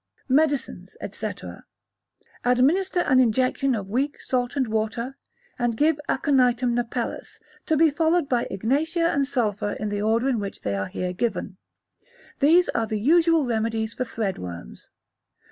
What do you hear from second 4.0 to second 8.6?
salt and water, and give Aconitum napellus, to be followed by